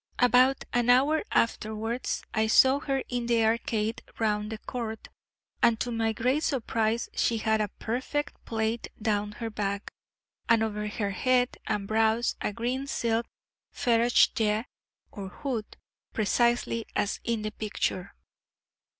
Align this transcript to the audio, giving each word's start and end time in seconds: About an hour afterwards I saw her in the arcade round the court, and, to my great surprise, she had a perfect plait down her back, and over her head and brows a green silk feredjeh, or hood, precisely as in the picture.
About 0.17 0.63
an 0.73 0.89
hour 0.89 1.21
afterwards 1.31 2.23
I 2.33 2.47
saw 2.47 2.79
her 2.79 3.03
in 3.07 3.27
the 3.27 3.45
arcade 3.45 4.01
round 4.17 4.51
the 4.51 4.57
court, 4.57 5.09
and, 5.61 5.79
to 5.79 5.91
my 5.91 6.11
great 6.11 6.41
surprise, 6.41 7.07
she 7.13 7.37
had 7.37 7.61
a 7.61 7.67
perfect 7.67 8.43
plait 8.43 8.87
down 8.99 9.33
her 9.33 9.51
back, 9.51 9.91
and 10.49 10.63
over 10.63 10.87
her 10.87 11.11
head 11.11 11.55
and 11.67 11.87
brows 11.87 12.35
a 12.41 12.51
green 12.51 12.87
silk 12.87 13.27
feredjeh, 13.71 14.65
or 15.11 15.27
hood, 15.29 15.77
precisely 16.13 16.87
as 16.95 17.19
in 17.23 17.43
the 17.43 17.51
picture. 17.51 18.15